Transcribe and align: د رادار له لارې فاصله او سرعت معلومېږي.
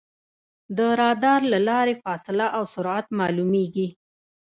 د 0.77 0.79
رادار 1.01 1.41
له 1.53 1.59
لارې 1.69 1.95
فاصله 2.03 2.47
او 2.57 2.63
سرعت 2.73 3.05
معلومېږي. 3.19 3.87